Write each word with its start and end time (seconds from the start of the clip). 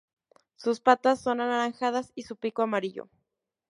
Sus 0.55 0.79
patas 0.79 1.21
son 1.21 1.41
anaranjadas 1.41 2.11
y 2.15 2.23
su 2.23 2.35
pico 2.35 2.63
amarillo. 2.63 3.07